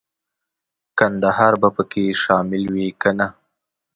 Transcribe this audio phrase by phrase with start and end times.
[0.97, 3.27] کندهار به پکې شامل وي کنه.